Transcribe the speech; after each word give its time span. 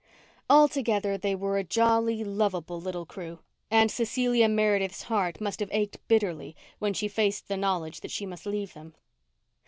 Altogether 0.49 1.15
they 1.15 1.35
were 1.35 1.59
a 1.59 1.63
jolly, 1.63 2.23
lovable 2.23 2.81
little 2.81 3.05
crew, 3.05 3.37
and 3.69 3.91
Cecilia 3.91 4.49
Meredith's 4.49 5.03
heart 5.03 5.39
must 5.39 5.59
have 5.59 5.69
ached 5.71 5.99
bitterly 6.07 6.55
when 6.79 6.95
she 6.95 7.07
faced 7.07 7.47
the 7.47 7.55
knowledge 7.55 8.01
that 8.01 8.09
she 8.09 8.25
must 8.25 8.47
leave 8.47 8.73
them. 8.73 8.95